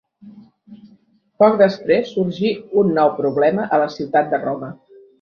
Poc 1.43 1.59
després 1.63 2.11
sorgí 2.15 2.57
un 2.85 2.93
nou 2.99 3.15
problema 3.23 3.71
a 3.79 3.83
la 3.87 3.95
ciutat 4.01 4.35
de 4.37 4.43
Roma. 4.49 4.77